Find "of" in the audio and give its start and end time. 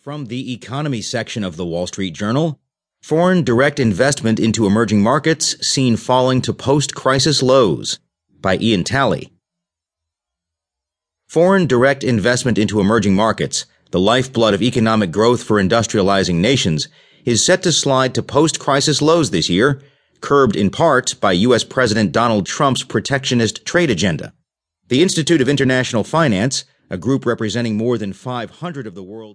1.42-1.56, 14.54-14.62, 25.40-25.48, 28.86-28.94